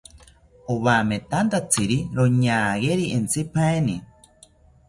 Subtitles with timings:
[0.73, 3.95] Owametanthatziri roñageri entzipaeni